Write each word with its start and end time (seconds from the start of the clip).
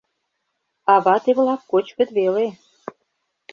А 0.91 0.93
вате-влак 1.03 1.61
кочкыт 1.71 2.09
веле: 2.17 2.45